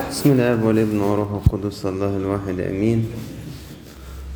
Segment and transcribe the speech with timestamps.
[0.00, 3.04] بسم الاب والابن والروح القدس الله الواحد آمين.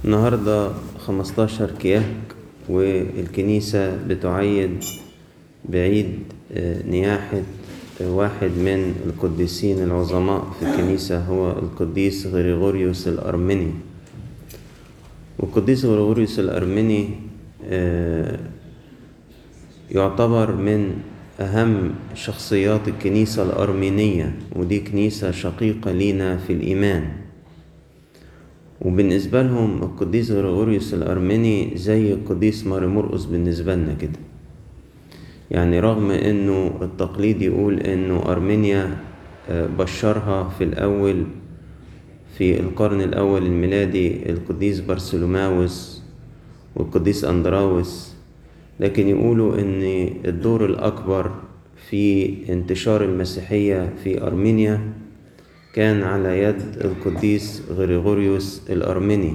[0.04, 0.70] النهارده
[1.06, 2.04] 15 كياك
[2.68, 4.84] والكنيسة بتعيد
[5.64, 6.18] بعيد
[6.52, 7.40] آه، نياحة
[8.00, 13.70] آه، واحد من القديسين العظماء في الكنيسة هو القديس غريغوريوس الأرمني.
[15.38, 17.08] والقديس غريغوريوس الأرمني
[17.64, 18.38] آه،
[19.90, 20.94] يعتبر من
[21.40, 27.08] أهم شخصيات الكنيسة الأرمينية ودي كنيسة شقيقة لينا في الإيمان.
[28.80, 34.18] وبالنسبة لهم القديس غريغوريوس الأرمني زي القديس ماري مرقس بالنسبة لنا كده.
[35.50, 38.96] يعني رغم إنه التقليد يقول إنه أرمينيا
[39.50, 41.24] آه، بشرها في الأول
[42.38, 46.02] في القرن الأول الميلادي القديس بارسلوماوس
[46.76, 48.15] والقديس أندراوس.
[48.80, 49.82] لكن يقولوا إن
[50.24, 51.30] الدور الأكبر
[51.90, 54.80] في انتشار المسيحية في أرمينيا
[55.74, 59.34] كان على يد القديس غريغوريوس الأرمني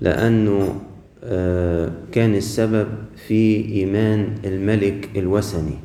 [0.00, 0.80] لأنه
[1.24, 2.88] آه، كان السبب
[3.28, 5.78] في إيمان الملك الوثني.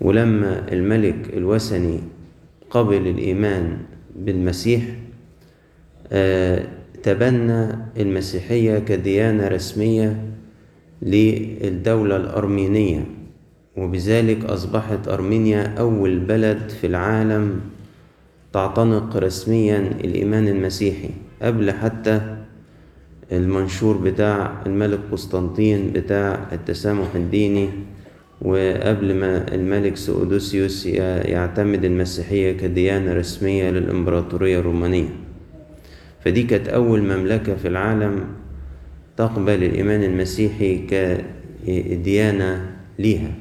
[0.00, 2.00] ولما الملك الوثني
[2.70, 3.78] قبل الإيمان
[4.16, 4.82] بالمسيح
[6.12, 6.66] آه،
[7.02, 10.22] تبنى المسيحية كديانة رسمية
[11.02, 13.04] للدولة الأرمينية
[13.76, 17.60] وبذلك أصبحت أرمينيا أول بلد في العالم
[18.52, 21.10] تعتنق رسميا الإيمان المسيحي
[21.42, 22.36] قبل حتى
[23.32, 27.68] المنشور بتاع الملك قسطنطين بتاع التسامح الديني
[28.42, 35.08] وقبل ما الملك سؤدوسيوس يعتمد المسيحية كديانة رسمية للإمبراطورية الرومانية.
[36.24, 38.24] فدي كانت أول مملكة في العالم
[39.18, 40.78] تقبل الإيمان المسيحي
[41.66, 43.34] كديانة ليها.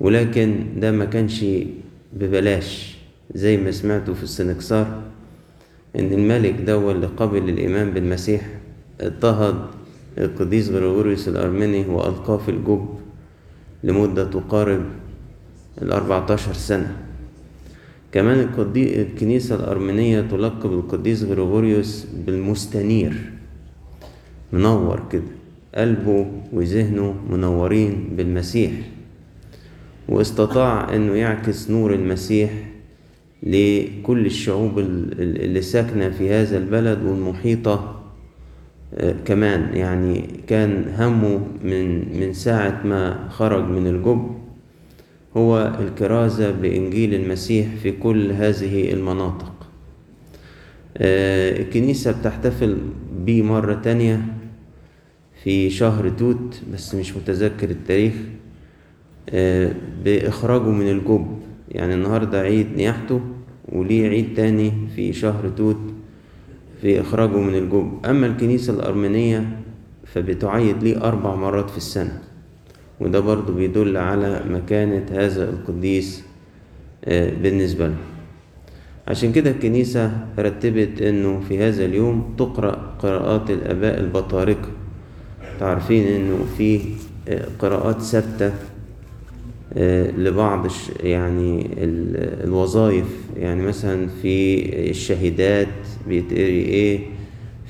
[0.00, 1.44] ولكن ده ما كانش
[2.12, 2.98] ببلاش.
[3.34, 5.02] زي ما سمعتوا في السنكسار
[5.98, 8.42] إن الملك ده اللي قبل الإيمان بالمسيح.
[9.00, 9.54] اضطهد
[10.18, 12.88] القديس غريغوريوس الأرمني وألقاه في الجب
[13.84, 14.82] لمدة تقارب
[15.82, 16.96] الأربعتاشر سنة.
[18.12, 18.48] كمان.
[18.76, 23.37] الكنيسة الأرمنية تلقب القديس غريغوريوس بالمستنير.
[24.52, 25.22] منور كده.
[25.74, 28.72] قلبه وذهنه منورين بالمسيح.
[30.08, 32.50] واستطاع إنه يعكس نور المسيح
[33.42, 37.94] لكل الشعوب اللي ساكنة في هذا البلد والمحيطة.
[38.94, 44.30] آه، كمان يعني كان همه من من ساعة ما خرج من الجب
[45.36, 49.52] هو الكرازة بإنجيل المسيح في كل هذه المناطق.
[50.96, 52.76] آه، الكنيسة بتحتفل
[53.24, 54.22] بيه مرة تانية.
[55.42, 58.14] في شهر توت بس مش متذكر التاريخ
[59.30, 59.72] آه،
[60.04, 61.38] بإخراجه من الجب
[61.68, 63.20] يعني النهاردة عيد نياحته
[63.72, 65.80] وليه عيد تاني في شهر توت
[66.80, 69.48] في إخراجه من الجب أما الكنيسة الأرمينية
[70.06, 72.22] فبتعيد ليه أربع مرات في السنة.
[73.00, 76.24] وده برضو بيدل على مكانة هذا القديس
[77.04, 77.96] آه، بالنسبة له.
[79.08, 84.68] عشان كده الكنيسة رتبت إنه في هذا اليوم تقرأ قراءات الآباء البطاركة
[85.60, 86.80] تعرفين إنه في
[87.28, 88.52] آه، قراءات ثابتة
[89.76, 90.66] آه، لبعض
[91.02, 93.04] يعني ال- الوظائف.
[93.36, 95.68] يعني مثلا في الشهيدات
[96.08, 96.98] بيتقري إيه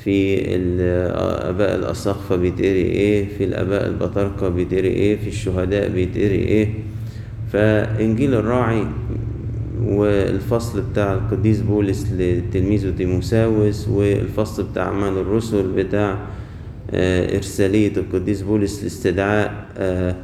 [0.04, 6.68] في الآباء الأساقفة بيتقري إيه في الآباء البطاركة بيتقري إيه في الشهداء بيتقري إيه.
[7.52, 8.84] فإنجيل الراعي
[9.84, 16.18] والفصل بتاع القديس بولس لتلميذه تيموساوس والفصل بتاع أعمال الرسل بتاع آه،
[16.92, 20.14] إرسالية القديس بولس لاستدعاء آه،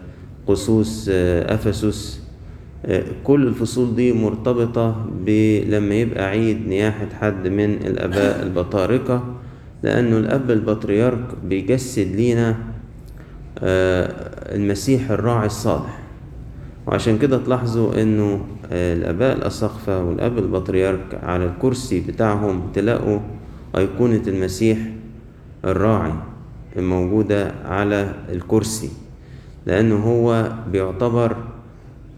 [0.47, 2.21] قصوص آه، أفسس.
[2.87, 9.25] آه، كل الفصول دي مرتبطة بلما يبقى عيد نياحة حد من الآباء البطاركة
[9.83, 12.57] لأنه الأب البطريرك بيجسد لينا
[13.59, 14.09] آه،
[14.55, 15.99] المسيح الراعي الصالح.
[16.87, 18.41] وعشان كده تلاحظوا إنه
[18.73, 23.19] آه، الأباء الأساقفة والأب البطريرك على الكرسي بتاعهم تلاقوا
[23.77, 24.79] أيقونة المسيح
[25.65, 26.13] الراعي.
[26.77, 28.91] الموجودة على الكرسي
[29.67, 31.37] لأنه هو بيعتبر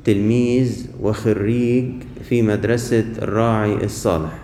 [0.04, 1.90] تلميذ وخريج
[2.28, 4.38] في مدرسة الراعي الصالح.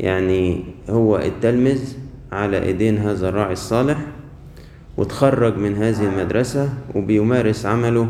[0.00, 1.80] يعني هو التلمذ
[2.32, 3.98] على إيدين هذا الراعي الصالح
[4.96, 8.08] وتخرج من هذه المدرسة وبيمارس عمله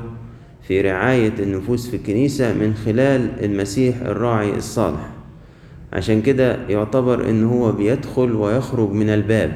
[0.69, 5.11] في رعاية النفوس في الكنيسة من خلال المسيح الراعي الصالح.
[5.93, 9.53] عشان كده يعتبر إن هو بيدخل ويخرج من الباب.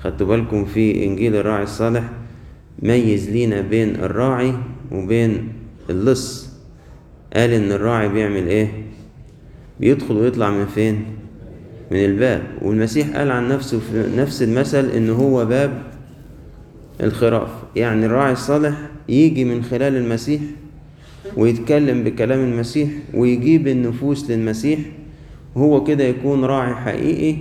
[0.00, 2.04] خدتوا بالكم في إنجيل الراعي الصالح
[2.82, 4.54] ميز لينا بين الراعي
[4.92, 5.48] وبين
[5.90, 6.50] اللص.
[7.34, 8.68] قال إن الراعي بيعمل إيه؟
[9.80, 11.04] بيدخل ويطلع من فين؟
[11.90, 12.42] من الباب.
[12.62, 15.82] والمسيح قال عن نفسه في نفس المثل إن هو باب
[17.00, 17.50] الخراف.
[17.76, 18.76] يعني الراعي الصالح
[19.08, 20.40] يجي من خلال المسيح
[21.36, 24.78] ويتكلم بكلام المسيح ويجيب النفوس للمسيح.
[25.54, 27.36] وهو كده يكون راعي حقيقي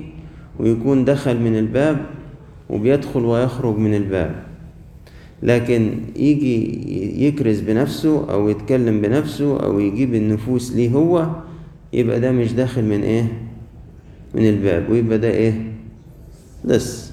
[0.60, 2.06] ويكون دخل من الباب
[2.70, 4.36] وبيدخل ويخرج من الباب.
[5.44, 11.28] لكن يجي يكرز بنفسه أو يتكلم بنفسه أو يجيب النفوس ليه هو
[11.94, 13.28] يبقى ده مش داخل من إيه؟
[14.36, 15.72] من الباب ويبقى ده إيه؟
[16.66, 17.12] لص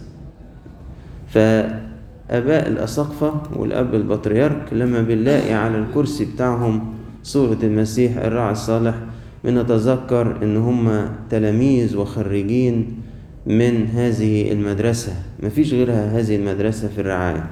[1.28, 8.94] فأباء الاساقفه والأب البطريرك لما بنلاقي على الكرسي بتاعهم صورة المسيح الراعي الصالح
[9.44, 12.87] بنتذكر إن هم تلاميذ وخريجين
[13.46, 15.12] من هذه المدرسة.
[15.42, 17.46] مفيش غيرها هذه المدرسة في الرعاية.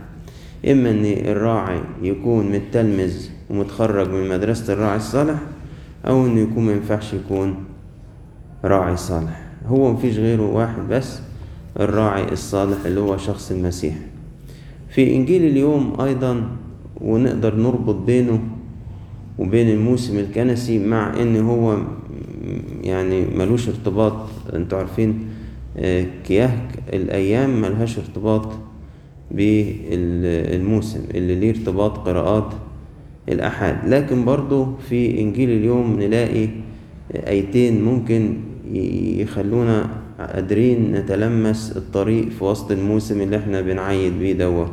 [0.70, 3.14] إما إن الراعي يكون متلمذ
[3.50, 5.38] ومتخرج من مدرسة الراعي الصالح
[6.06, 7.54] أو إنه يكون ما ينفعش يكون
[8.64, 9.42] راعي صالح.
[9.66, 11.18] هو مفيش غيره واحد بس
[11.80, 13.94] الراعي الصالح اللي هو شخص المسيح.
[14.88, 16.42] في إنجيل اليوم أيضا
[17.00, 18.40] ونقدر نربط بينه
[19.38, 21.78] وبين الموسم الكنسي مع إن هو
[22.82, 25.28] يعني ملوش ارتباط أنتوا عارفين
[26.24, 28.48] كياهك الأيام ملهاش ارتباط
[29.30, 32.52] بالموسم اللي ليه ارتباط قراءات
[33.28, 33.88] الأحد.
[33.88, 36.48] لكن برضو في إنجيل اليوم نلاقي
[37.26, 38.34] آيتين ممكن
[39.20, 44.66] يخلونا قادرين نتلمس الطريق في وسط الموسم اللي إحنا بنعيد بيه دوا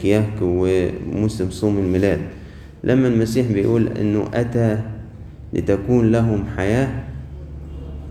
[0.00, 2.20] كياهك وموسم صوم الميلاد.
[2.84, 4.78] لما المسيح بيقول إنه أتى
[5.52, 6.88] لتكون لهم حياة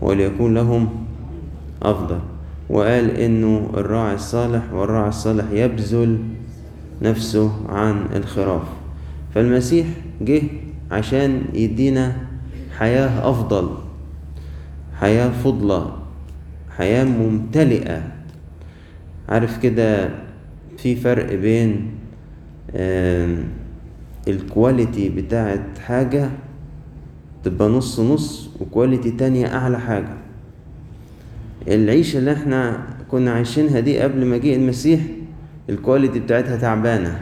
[0.02, 0.88] وليكون لهم
[1.82, 2.18] أفضل.
[2.70, 6.18] وقال إنه الراعي الصالح والراعي الصالح يبذل
[7.02, 8.62] نفسه عن الخراف.
[9.34, 9.86] فالمسيح
[10.20, 10.42] جه
[10.90, 12.16] عشان يدينا
[12.78, 13.70] حياة أفضل
[15.00, 15.96] حياة فضلة
[16.76, 18.02] حياة ممتلئة.
[19.28, 20.10] عارف كده
[20.78, 21.90] في فرق بين
[24.28, 26.30] الكواليتي بتاعت حاجة
[27.44, 30.16] تبقى نص نص و quality تانية أعلى حاجة.
[31.68, 35.00] العيشة اللي إحنا كنا عايشينها دي قبل مجيء المسيح
[35.70, 37.20] ال quality بتاعتها تعبانة.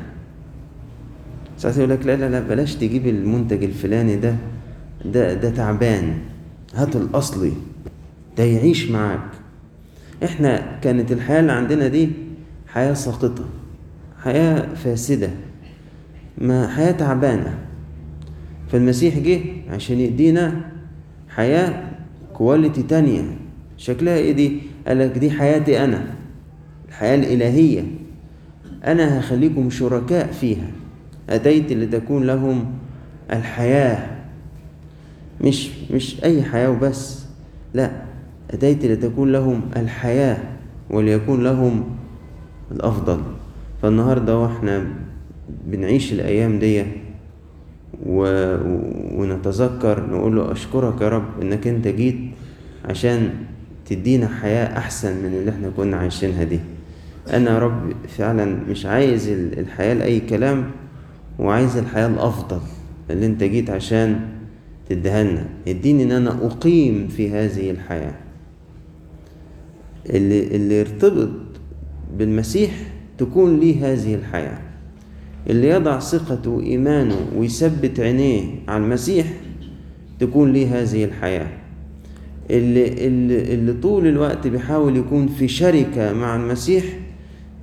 [1.58, 4.36] ساعات يقول لك لا لا لا بلاش تجيب المنتج الفلاني ده
[5.04, 6.18] ده ده تعبان.
[6.74, 7.52] هات الأصلي
[8.38, 9.20] ده يعيش معاك.
[10.24, 12.08] إحنا كانت الحياة اللي عندنا دي
[12.68, 13.44] حياة ساقطة
[14.22, 15.30] حياة فاسدة
[16.38, 17.58] ما حياة تعبانة.
[18.72, 19.40] فالمسيح جه
[19.70, 20.70] عشان يدينا
[21.28, 21.84] حياة
[22.34, 23.22] كواليتي تانية.
[23.76, 26.04] شكلها إيه دي؟ قال لك دي حياتي أنا
[26.88, 27.82] الحياة الإلهية.
[28.84, 30.70] أنا هخليكم شركاء فيها.
[31.30, 32.64] أتيت لتكون لهم
[33.32, 34.06] الحياة.
[35.40, 37.24] مش مش أي حياة وبس.
[37.74, 37.90] لا
[38.50, 40.38] أتيت لتكون لهم الحياة
[40.90, 41.84] وليكون لهم
[42.72, 43.20] الأفضل.
[43.82, 44.86] فالنهاردة وإحنا
[45.66, 46.84] بنعيش الأيام دي
[48.06, 48.24] و...
[49.20, 52.18] ونتذكر نقول له أشكرك يا رب إنك أنت جيت
[52.84, 53.30] عشان
[53.86, 56.60] تدينا حياة أحسن من اللي إحنا كنا عايشينها دي.
[57.32, 60.70] أنا يا رب فعلا مش عايز الحياة لأي كلام
[61.38, 62.60] وعايز الحياة الأفضل
[63.10, 64.20] اللي أنت جيت عشان
[64.88, 65.46] تديها لنا.
[65.68, 68.14] اديني إن أنا أقيم في هذه الحياة.
[70.10, 71.30] اللي, اللي يرتبط
[72.18, 72.70] بالمسيح
[73.18, 74.58] تكون ليه هذه الحياة.
[75.50, 79.26] اللي يضع ثقته وإيمانه ويثبت عينيه على المسيح
[80.20, 81.46] تكون ليه هذه الحياة.
[82.50, 86.84] اللي, اللي, اللي طول الوقت بيحاول يكون في شركة مع المسيح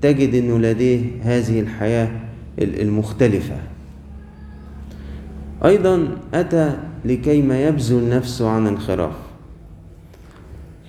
[0.02, 2.10] تجد إنه لديه هذه الحياة
[2.60, 3.56] المختلفة.
[5.66, 9.16] أيضا أتى لكي ما يبذل نفسه عن الخراف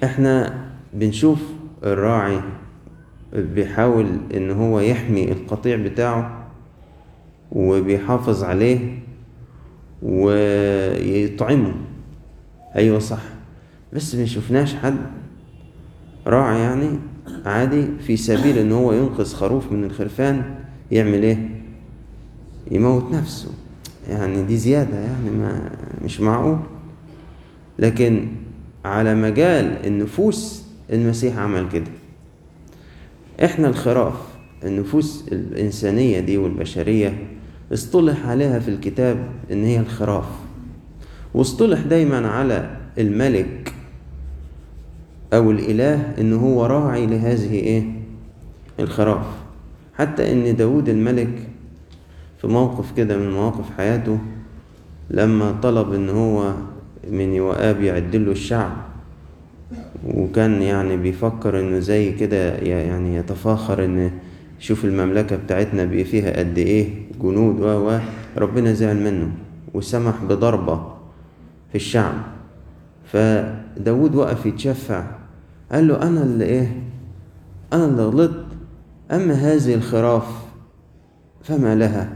[0.04, 0.54] إحنا
[0.94, 1.38] بنشوف
[1.84, 2.40] الراعي
[3.32, 6.44] بيحاول إن هو يحمي القطيع بتاعه
[7.52, 8.98] وبيحافظ عليه
[10.02, 11.74] ويطعمه.
[12.76, 13.22] أيوه صح.
[13.92, 14.96] بس ما شفناش حد
[16.26, 16.98] راعي يعني
[17.46, 20.54] عادي في سبيل إن هو ينقذ خروف من الخرفان
[20.90, 21.48] يعمل إيه؟
[22.70, 23.48] يموت نفسه.
[24.08, 25.70] يعني دي زيادة يعني ما
[26.04, 26.58] مش معقول.
[27.78, 28.28] لكن
[28.84, 31.90] على مجال النفوس المسيح عمل كده.
[33.44, 34.14] إحنا الخراف
[34.64, 37.18] النفوس الإنسانية دي والبشرية
[37.72, 40.24] اصطلح عليها في الكتاب إن هي الخراف.
[41.34, 43.72] واصطلح دايما على الملك
[45.32, 47.82] أو الإله إن هو راعي لهذه إيه؟
[48.80, 49.26] الخراف
[49.94, 51.48] حتى إن داود الملك
[52.40, 54.18] في موقف كده من مواقف حياته
[55.10, 56.52] لما طلب إن هو
[57.10, 58.72] من يوآب يعدله الشعب
[60.14, 64.10] وكان يعني بيفكر إنه زي كده يعني يتفاخر إن
[64.58, 66.88] شوف المملكة بتاعتنا بقى فيها قد إيه
[67.22, 67.98] جنود و
[68.38, 69.30] ربنا زعل منه
[69.74, 70.86] وسمح بضربة
[71.70, 72.14] في الشعب.
[73.12, 75.04] فداود وقف يتشفع
[75.72, 76.82] قال له أنا اللي إيه؟
[77.72, 78.44] أنا اللي غلطت.
[79.10, 80.26] أما هذه الخراف
[81.42, 82.12] فما لها.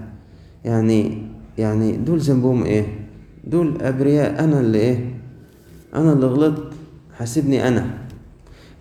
[0.64, 1.22] يعني
[1.58, 2.86] يعني دول ذنبهم إيه؟
[3.44, 4.44] دول أبرياء.
[4.44, 5.14] أنا اللي إيه؟
[5.94, 6.72] أنا اللي غلطت.
[7.18, 7.86] حاسبني أنا.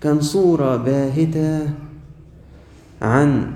[0.01, 1.69] كان صورة باهتة
[3.01, 3.51] عن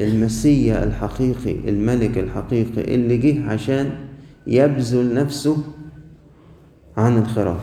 [0.00, 3.90] المسيا الحقيقي الملك الحقيقي اللي جه عشان
[4.46, 5.56] يبذل نفسه
[6.96, 7.60] عن الخراف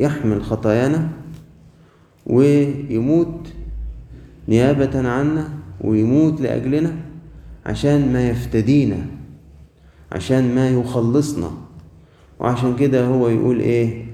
[0.00, 1.08] يحمل خطايانا.
[2.26, 3.48] ويموت
[4.48, 5.48] نيابة عنا
[5.80, 6.92] ويموت لأجلنا
[7.66, 9.06] عشان ما يفتدينا
[10.12, 11.50] عشان ما يخلصنا.
[12.40, 14.04] وعشان كده هو يقول إيه؟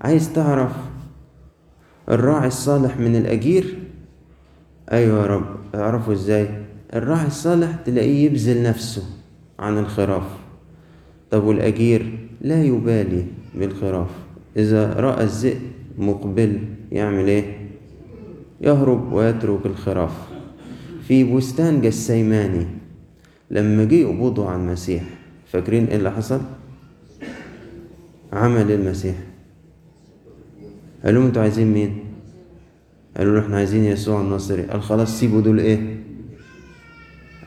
[0.00, 0.72] عايز تعرف
[2.08, 3.78] الراعي الصالح من الأجير؟
[4.92, 5.46] أيوة يا رب.
[5.74, 6.48] أعرفه إزاي؟
[6.94, 9.02] الراعي الصالح تلاقيه يبذل نفسه
[9.58, 10.26] عن الخراف.
[11.30, 14.10] طب والأجير؟ لا يبالي بالخراف.
[14.56, 15.60] إذا رأى الذئب
[15.98, 16.58] مقبل
[16.92, 17.68] يعمل إيه؟
[18.60, 20.12] يهرب ويترك الخراف.
[21.08, 22.66] في بستان جسيماني.
[23.50, 25.02] لما جه يقبضوا على المسيح
[25.46, 26.40] فاكرين إيه اللي حصل؟
[28.32, 29.14] عمل المسيح.
[31.04, 31.98] قالوا لهم أنتوا عايزين مين؟
[33.16, 34.62] قالوا له إحنا عايزين يسوع الناصري.
[34.62, 35.96] قال خلاص سيبوا دول إيه؟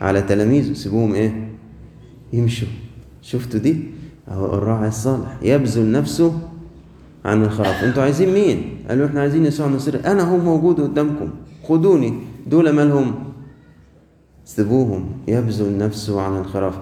[0.00, 1.48] على تلاميذه سيبوهم إيه؟
[2.32, 2.68] يمشوا.
[3.22, 3.76] شفتوا دي؟
[4.28, 6.47] أهو الراعي الصالح يبذل نفسه
[7.28, 11.28] عن الخراف أنتوا عايزين مين؟ قالوا إحنا عايزين يسوع الناصري أنا هو موجود قدامكم.
[11.68, 12.14] خدوني.
[12.46, 13.14] دول مالهم
[14.44, 15.04] سيبوهم.
[15.28, 16.74] يبذل نفسه عن الخراف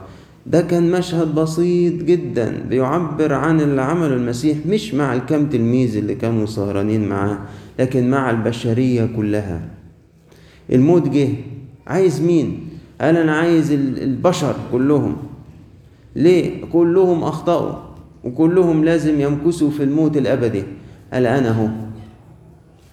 [0.46, 2.62] ده كان مشهد بسيط جدا.
[2.68, 7.38] بيعبر عن اللي عمله المسيح مش مع الكام تلميذ اللي كانوا سهرانين معاه
[7.78, 9.60] لكن مع البشرية كلها.
[10.72, 11.28] الموت جه.
[11.86, 12.68] عايز مين؟
[13.00, 15.16] قال أنا عايز البشر كلهم.
[16.16, 17.85] ليه؟ كلهم أخطأوا.
[18.26, 20.62] وكلهم لازم يمكثوا في الموت الأبدي.
[21.12, 21.68] قال أنا هو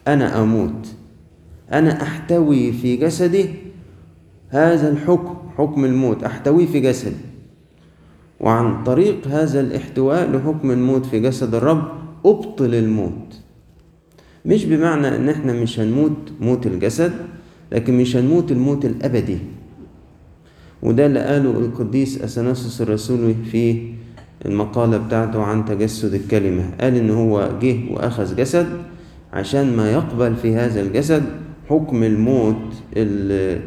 [0.07, 0.87] أنا أموت.
[1.71, 3.45] أنا أحتوي في جسدي
[4.49, 6.23] هذا الحكم حكم الموت.
[6.23, 7.15] احتويه في جسدي.
[8.39, 11.91] وعن طريق هذا الاحتواء لحكم الموت في جسد الرب
[12.25, 13.39] أبطل الموت.
[14.45, 17.13] مش بمعنى إن إحنا مش هنموت موت الجسد
[17.71, 19.37] لكن مش هنموت الموت الأبدي.
[20.83, 23.92] وده اللي قاله القديس اثناسوس الرسولي في
[24.45, 26.63] المقالة بتاعته عن تجسد الكلمة.
[26.81, 28.67] قال إن هو جه وأخذ جسد
[29.33, 31.23] عشان ما يقبل في هذا الجسد
[31.69, 32.73] حكم الموت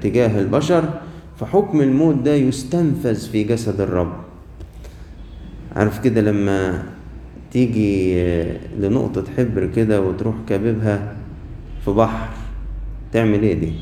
[0.02, 0.84] تجاه البشر
[1.40, 4.12] فحكم الموت ده يستنفذ في جسد الرب.
[5.76, 6.82] عارف كده لما
[7.50, 8.22] تيجي
[8.80, 11.16] لنقطة حبر كده وتروح كاببها
[11.84, 12.28] في بحر
[13.12, 13.72] تعمل إيه دي؟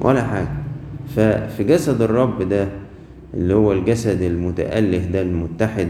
[0.00, 0.48] ولا حاجة.
[1.16, 2.68] ففي جسد الرب ده
[3.34, 5.88] اللي هو الجسد المتأله ده المتحد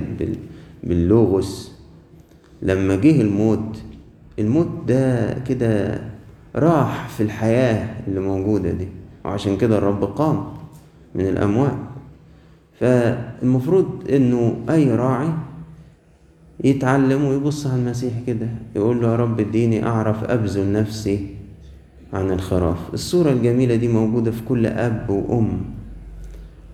[0.85, 1.73] باللوغوس.
[2.63, 3.83] لما جه الموت
[4.39, 6.01] الموت ده كده
[6.57, 8.89] راح في الحياة اللي موجودة دي
[9.25, 10.45] وعشان كده الرب قام
[11.15, 11.77] من الأموات.
[12.81, 15.29] فالمفروض إنه أي راعي
[16.65, 21.27] يتعلم ويبص على المسيح كده يقول له يا رب اديني أعرف أبذل نفسي
[22.13, 22.95] عن الخراف.
[22.95, 25.61] الصورة الجميلة دي موجودة في كل أب وأم.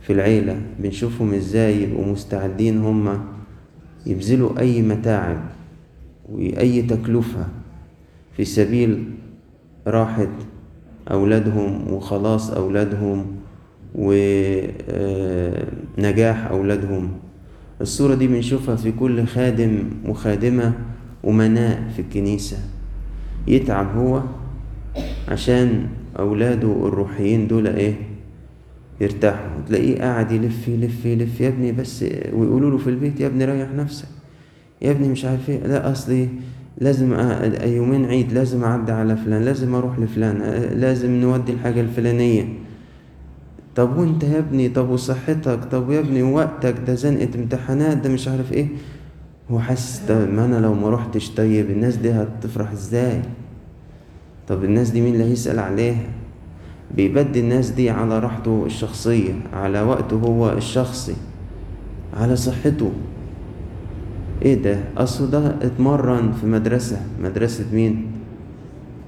[0.07, 3.25] في العيلة بنشوفهم إزاي يبقوا مستعدين هما
[4.07, 5.41] يبذلوا أي متاعب
[6.33, 7.47] وأي تكلفة
[8.37, 9.05] في سبيل
[9.87, 10.29] راحة
[11.11, 13.27] أولادهم وخلاص أولادهم
[15.99, 17.11] ونجاح أولادهم.
[17.81, 20.73] الصورة دي بنشوفها في كل خادم وخادمة
[21.25, 22.57] ومناء في الكنيسة.
[23.47, 24.23] يتعب هو
[25.29, 25.87] عشان
[26.19, 27.95] أولاده الروحيين دول إيه؟
[29.01, 29.61] يرتاحوا.
[29.69, 31.41] تلاقيه قاعد يلف يلف يلف.
[31.41, 34.09] يا ابني بس ويقولوا له في البيت يا ابني ريح نفسك.
[34.83, 35.67] يا ابني مش عارف إيه.
[35.67, 36.29] لا أصلي
[36.79, 37.13] لازم
[37.65, 40.39] يومين عيد لازم أعدي على فلان لازم أروح لفلان
[40.81, 42.49] لازم نودي الحاجة الفلانية.
[43.77, 48.29] طب وأنت يا ابني؟ طب وصحتك؟ طب يا ابني وقتك؟ ده زنقة امتحانات ده مش
[48.29, 48.67] عارف إيه.
[49.51, 53.23] هو حاسس طب ما أنا لو ما روحتش طيب الناس دي هتفرح إزاي؟
[54.49, 55.97] طب الناس دي مين اللي هيسأل عليها؟
[56.97, 61.15] بيبدي الناس دي على راحته الشخصية على وقته هو الشخصي
[62.17, 62.91] على صحته.
[64.43, 67.01] إيه ده؟ اصله ده اتمرن في مدرسة.
[67.23, 68.07] مدرسة مين؟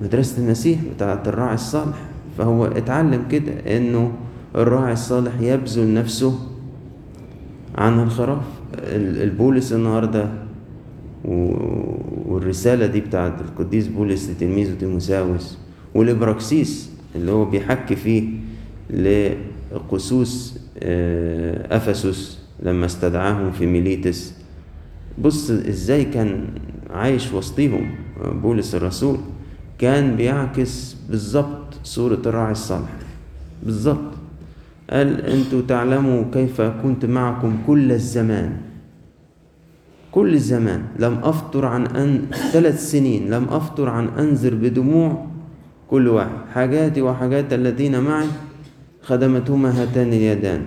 [0.01, 1.97] مدرسة المسيح بتاعت الراعي الصالح.
[2.39, 4.13] فهو اتعلم كده إنه
[4.55, 6.39] الراعي الصالح يبذل نفسه
[7.79, 8.43] عن الخراف.
[8.95, 10.29] البولس النهارده
[12.27, 15.59] والرسالة دي بتاعت القديس بولس لتلميذه تيموساوس
[15.95, 18.29] والإبراكسيس اللي هو بيحكي فيه
[18.91, 20.59] لقسوس
[21.71, 24.35] أفسس لما استدعاهم في ميليتس.
[25.19, 26.45] بص إزاي كان
[26.91, 27.91] عايش وسطيهم؟
[28.43, 29.19] بولس الرسول
[29.79, 32.97] كان بيعكس بالظبط صورة الراعي الصالح.
[33.63, 34.13] بالظبط
[34.91, 38.57] قال أنتوا تعلموا كيف كنت معكم كل الزمان.
[40.13, 40.83] كل الزمان.
[40.99, 43.31] لم أفطر عن أن ثلاث سنين.
[43.31, 45.27] لم أفطر عن أنذر بدموع
[45.91, 46.39] كل واحد.
[46.55, 48.27] حاجاتي وحاجات الذين معي
[49.03, 50.63] خدمتهما هاتان اليدان.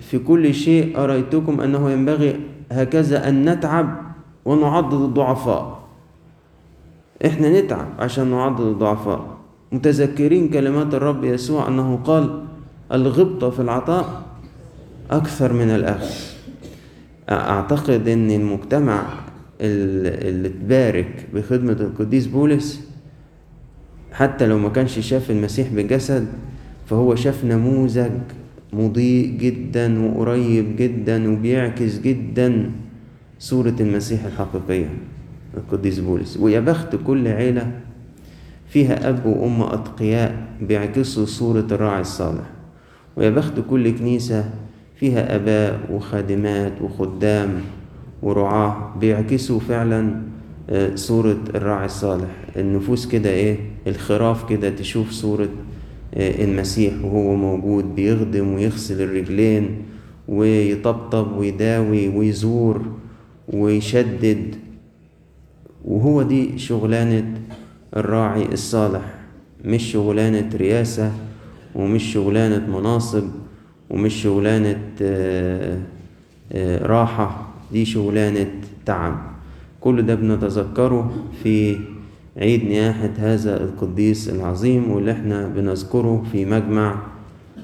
[0.00, 2.40] في كل شيء أريتكم أنه ينبغي
[2.72, 4.00] هكذا أن نتعب
[4.44, 5.78] ونعضد الضعفاء.
[7.26, 9.38] إحنا نتعب عشان نعضد الضعفاء.
[9.72, 12.44] متذكرين كلمات الرب يسوع أنه قال
[12.92, 14.22] الغبطة في العطاء
[15.10, 16.14] أكثر من الأخذ
[17.30, 19.02] أعتقد أن المجتمع
[19.60, 22.87] اللي تبارك بخدمة القديس بولس
[24.18, 26.26] حتى لو ما كانش شاف المسيح بجسد
[26.86, 28.10] فهو شاف نموذج
[28.72, 32.70] مضيء جدا وقريب جدا وبيعكس جدا
[33.38, 34.88] صورة المسيح الحقيقية
[35.56, 36.36] القديس بولس.
[36.36, 37.70] ويا بخت كل عيلة
[38.68, 42.50] فيها أب وأم أتقياء بيعكسوا صورة الراعي الصالح.
[43.16, 44.50] ويا بخت كل كنيسة
[44.96, 47.60] فيها أباء وخادمات وخدام
[48.22, 50.22] ورعاة بيعكسوا فعلا
[50.94, 52.28] صورة الراعي الصالح.
[52.56, 53.56] النفوس كده إيه؟
[53.86, 55.48] الخراف كده تشوف صورة
[56.16, 59.82] المسيح وهو موجود بيخدم ويغسل الرجلين
[60.28, 62.82] ويطبطب ويداوي ويزور
[63.48, 64.54] ويشدد.
[65.84, 67.34] وهو دي شغلانة
[67.96, 69.14] الراعي الصالح
[69.64, 71.12] مش شغلانة رياسة
[71.74, 73.24] ومش شغلانة مناصب
[73.90, 74.78] ومش شغلانة
[76.82, 77.48] راحة.
[77.72, 78.46] دي شغلانة
[78.86, 79.37] تعب.
[79.80, 81.78] كل ده بنتذكره في
[82.36, 87.02] عيد نياحة هذا القديس العظيم واللي إحنا بنذكره في مجمع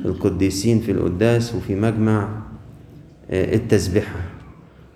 [0.04, 2.28] القديسين في القداس وفي مجمع
[3.30, 4.16] آه، التسبحة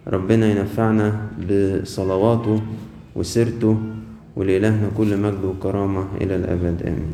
[0.07, 2.62] ربنا ينفعنا بصلواته
[3.16, 3.77] وسيرته
[4.37, 6.83] ولإلهنا كل مجد وكرامة إلى الأبد.
[6.87, 7.12] آمين.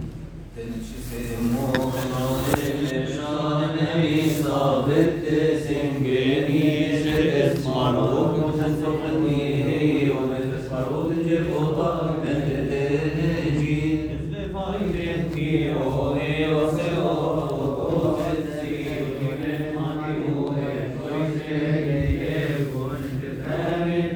[4.43, 5.44] صابت